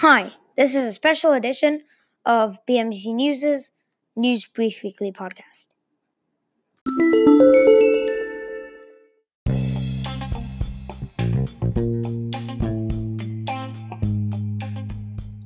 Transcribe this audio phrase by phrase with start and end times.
[0.00, 1.82] Hi, this is a special edition
[2.24, 3.72] of BMC News's
[4.14, 5.66] News Brief Weekly podcast.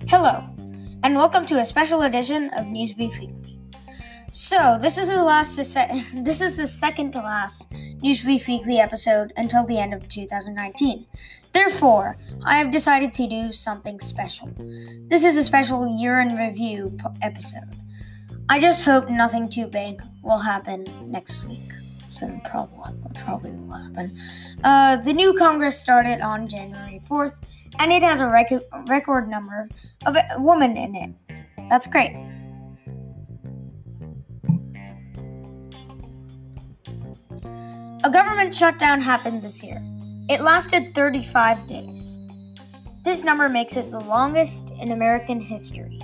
[0.06, 0.44] Hello,
[1.02, 3.58] and welcome to a special edition of News Brief Weekly.
[4.30, 5.56] So, this is the last
[6.14, 7.72] this is the second to last
[8.02, 11.06] News Brief Weekly episode until the end of 2019.
[11.52, 14.50] Therefore, I have decided to do something special.
[15.06, 17.76] This is a special year in review episode.
[18.48, 21.70] I just hope nothing too big will happen next week.
[22.08, 24.18] Some probably probably will happen.
[24.64, 27.36] Uh, the new Congress started on January 4th,
[27.78, 28.50] and it has a rec-
[28.88, 29.68] record number
[30.06, 31.36] of women in it.
[31.70, 32.31] That's great.
[38.04, 39.80] A government shutdown happened this year.
[40.28, 42.18] It lasted 35 days.
[43.04, 46.00] This number makes it the longest in American history.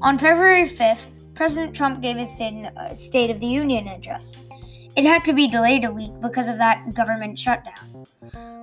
[0.00, 4.42] On February 5th, President Trump gave his State, uh, of the Union address.
[4.96, 8.06] It had to be delayed a week because of that government shutdown.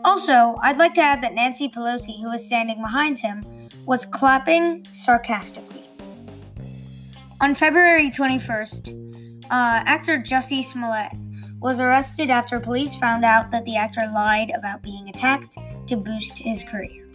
[0.04, 3.44] Also, I'd like to add that Nancy Pelosi, who was standing behind him,
[3.86, 5.86] was clapping sarcastically.
[7.42, 11.12] On February 21st, uh, actor Jussie Smollett
[11.62, 16.38] was arrested after police found out that the actor lied about being attacked to boost
[16.40, 17.08] his career.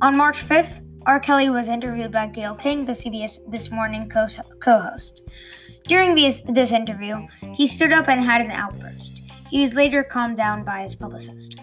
[0.00, 1.18] On March 5th, R.
[1.18, 4.26] Kelly was interviewed by Gayle King, the CBS This Morning co
[4.80, 5.22] host.
[5.84, 9.20] During this, this interview, he stood up and had an outburst.
[9.50, 11.58] He was later calmed down by his publicist.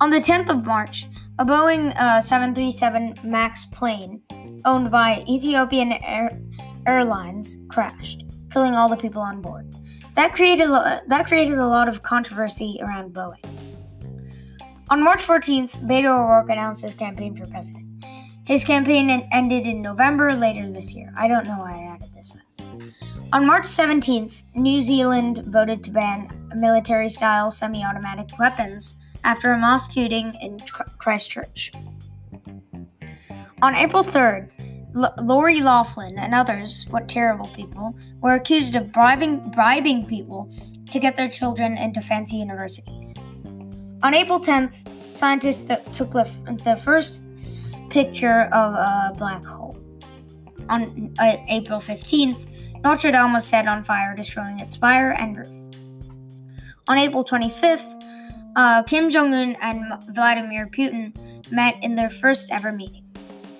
[0.00, 1.06] On the 10th of March,
[1.38, 4.20] a Boeing uh, 737 MAX plane
[4.66, 6.38] owned by Ethiopian Air-
[6.86, 9.74] Airlines crashed, killing all the people on board.
[10.20, 13.42] That created that created a lot of controversy around Boeing.
[14.90, 18.04] On March 14th, Beto O'Rourke announced his campaign for president.
[18.44, 21.10] His campaign ended in November later this year.
[21.16, 22.36] I don't know why I added this.
[23.32, 30.34] On March 17th, New Zealand voted to ban military-style semi-automatic weapons after a mosque shooting
[30.42, 30.58] in
[30.98, 31.72] Christchurch.
[33.62, 34.50] On April 3rd,
[34.96, 40.50] L- Lori Loughlin and others, what terrible people, were accused of bribing, bribing people
[40.90, 43.14] to get their children into fancy universities.
[44.02, 47.20] On April 10th, scientists th- took the, f- the first
[47.90, 49.76] picture of a black hole.
[50.68, 52.46] On uh, April 15th,
[52.82, 55.48] Notre Dame was set on fire, destroying its spire and roof.
[56.88, 58.02] On April 25th,
[58.56, 61.14] uh, Kim Jong un and Vladimir Putin
[61.50, 63.04] met in their first ever meeting.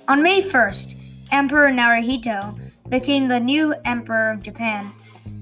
[0.08, 0.99] On May 1st,
[1.32, 4.92] Emperor Naruhito became the new Emperor of Japan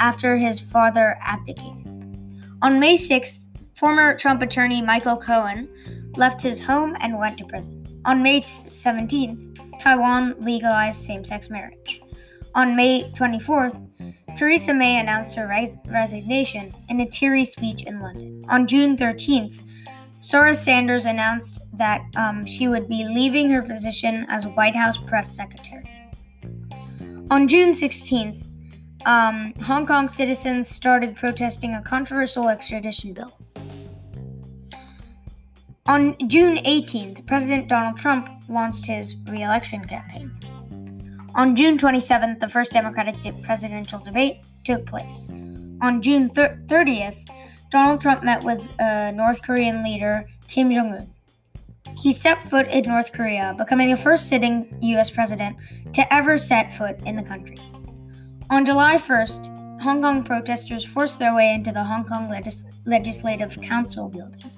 [0.00, 1.86] after his father abdicated.
[2.62, 3.38] On May 6th,
[3.74, 5.68] former Trump attorney Michael Cohen
[6.16, 7.86] left his home and went to prison.
[8.04, 12.00] On May 17th, Taiwan legalized same sex marriage.
[12.54, 13.84] On May 24th,
[14.34, 18.44] Theresa May announced her res- resignation in a teary speech in London.
[18.48, 19.62] On June 13th,
[20.18, 25.34] Sarah Sanders announced that um, she would be leaving her position as White House press
[25.34, 25.88] secretary.
[27.30, 28.46] On June 16th,
[29.06, 33.32] um, Hong Kong citizens started protesting a controversial extradition bill.
[35.86, 40.30] On June 18th, President Donald Trump launched his re election campaign.
[41.34, 45.28] On June 27th, the first Democratic presidential debate took place.
[45.80, 47.24] On June 30th,
[47.70, 51.14] Donald Trump met with uh, North Korean leader Kim Jong un.
[52.00, 55.10] He stepped foot in North Korea, becoming the first sitting U.S.
[55.10, 55.56] president
[55.92, 57.58] to ever set foot in the country.
[58.50, 63.60] On July 1st, Hong Kong protesters forced their way into the Hong Kong Legis- Legislative
[63.60, 64.50] Council building.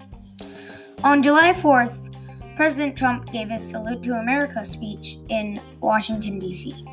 [1.02, 2.14] On July 4th,
[2.56, 6.86] President Trump gave his Salute to America speech in Washington, D.C.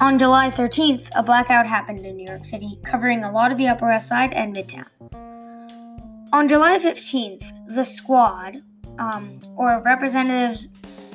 [0.00, 3.68] On July 13th, a blackout happened in New York City, covering a lot of the
[3.68, 4.88] Upper West Side and Midtown.
[6.32, 8.56] On July 15th, the Squad,
[8.98, 10.68] um, or Representatives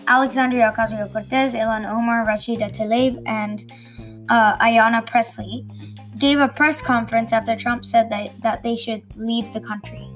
[0.07, 3.71] Alexandria Ocasio Cortez, Ilhan Omar, Rashida Tlaib, and
[4.29, 5.65] uh, Ayanna Pressley
[6.17, 10.09] gave a press conference after Trump said that, that they should leave the country.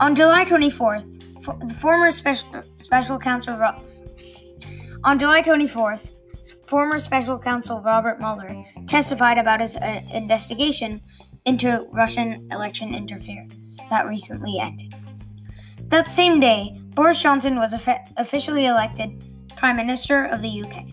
[0.00, 1.20] On July 24th,
[1.60, 3.82] the former special, special counsel Ro-
[5.04, 6.12] on July 24th,
[6.66, 11.00] former special counsel Robert Mueller testified about his uh, investigation
[11.44, 14.94] into Russian election interference that recently ended.
[15.88, 17.72] That same day, Boris Johnson was
[18.16, 19.22] officially elected
[19.54, 20.92] Prime Minister of the UK.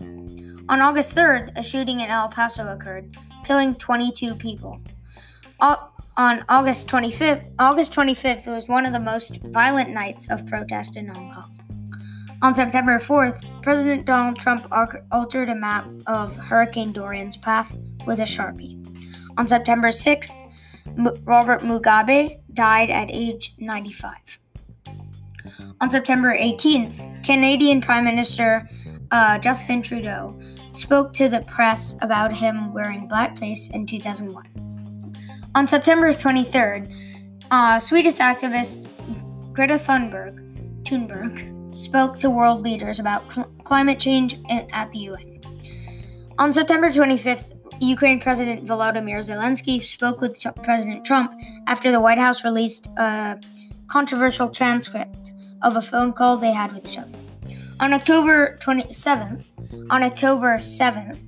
[0.68, 4.80] On August 3rd, a shooting in El Paso occurred, killing 22 people.
[5.60, 11.08] on August 25th, August 25th was one of the most violent nights of protest in
[11.08, 11.58] Hong Kong.
[12.40, 14.68] On September 4th, President Donald Trump
[15.10, 17.76] altered a map of Hurricane Dorian's path
[18.06, 18.78] with a Sharpie.
[19.36, 20.36] On September 6th,
[21.24, 24.38] Robert Mugabe died at age 95.
[25.80, 28.68] On September 18th, Canadian Prime Minister
[29.10, 30.38] uh, Justin Trudeau
[30.72, 35.14] spoke to the press about him wearing blackface in 2001.
[35.54, 36.92] On September 23rd,
[37.50, 38.88] uh, Swedish activist
[39.52, 40.40] Greta Thunberg,
[40.82, 45.40] Thunberg spoke to world leaders about cl- climate change at the UN.
[46.38, 51.32] On September 25th, Ukraine President Volodymyr Zelensky spoke with President Trump
[51.66, 53.38] after the White House released a
[53.86, 55.32] controversial transcript
[55.64, 57.18] of a phone call they had with each other.
[57.80, 59.52] On October 27th,
[59.90, 61.24] on October 7th,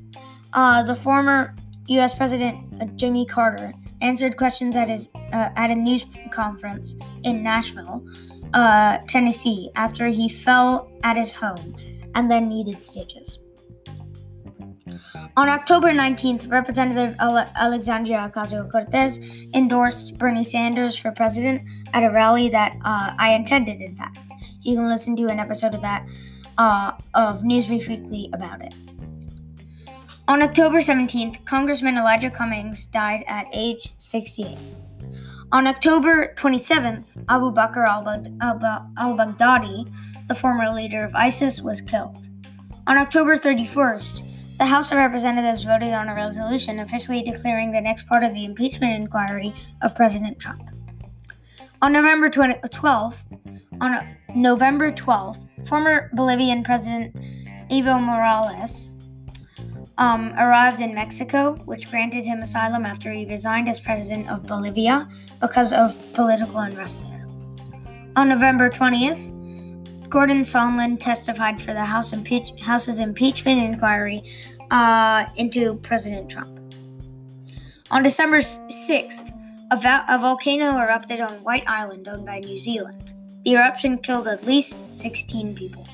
[0.53, 1.55] uh, the former
[1.89, 2.15] U.S.
[2.15, 6.95] President uh, Jimmy Carter answered questions at his uh, at a news conference
[7.25, 8.07] in Nashville,
[8.55, 11.75] uh, Tennessee, after he fell at his home
[12.15, 13.39] and then needed stitches.
[15.39, 19.21] On October 19th, Representative Ale- Alexandria Ocasio Cortez
[19.53, 24.19] endorsed Bernie Sanders for president at a rally that uh, I attended, in fact.
[24.63, 26.09] You can listen to an episode of that
[26.57, 28.73] uh, of Newsweek Weekly about it.
[30.27, 34.57] On October 17th, Congressman Elijah Cummings died at age 68.
[35.53, 39.93] On October 27th, Abu Bakr al Baghdadi,
[40.29, 42.31] the former leader of ISIS, was killed.
[42.87, 48.09] On October 31st, the House of Representatives voted on a resolution officially declaring the next
[48.09, 50.63] part of the impeachment inquiry of President Trump.
[51.83, 53.39] On November 20, 12th,
[53.83, 57.15] on November 12th, former Bolivian President
[57.71, 58.95] Evo Morales
[59.99, 65.07] um, arrived in Mexico, which granted him asylum after he resigned as president of Bolivia
[65.41, 67.27] because of political unrest there.
[68.17, 69.36] On November 20th,
[70.17, 74.23] Gordon Sondland testified for the House impeach- House's impeachment inquiry
[74.71, 76.59] uh, into President Trump.
[77.91, 79.31] On December 6th,
[79.71, 83.13] a, va- a volcano erupted on White Island, owned by New Zealand.
[83.45, 85.87] The eruption killed at least 16 people.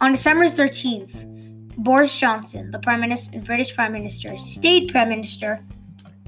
[0.00, 1.26] On December 13th,
[1.78, 5.60] Boris Johnson, the Prime Minister, British Prime Minister, stayed Prime Minister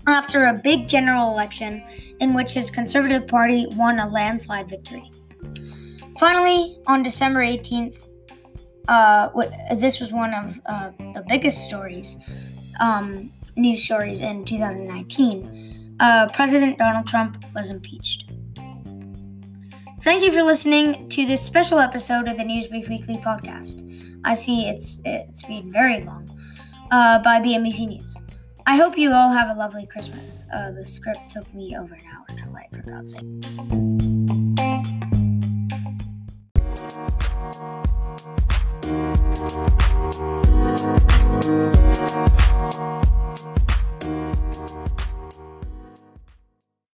[0.08, 1.84] after a big general election
[2.18, 5.12] in which his Conservative Party won a landslide victory.
[6.18, 8.08] Finally, on December 18th,
[8.88, 9.28] uh,
[9.76, 12.16] this was one of uh, the biggest stories,
[12.80, 15.68] um, news stories in 2019
[16.00, 18.30] uh, President Donald Trump was impeached.
[20.00, 23.82] Thank you for listening to this special episode of the Newsbrief Weekly podcast.
[24.24, 26.28] I see it's it's been very long
[26.90, 28.22] uh, by BMBC News.
[28.66, 30.46] I hope you all have a lovely Christmas.
[30.52, 34.47] Uh, the script took me over an hour to write, for God's sake.
[37.50, 37.78] Thank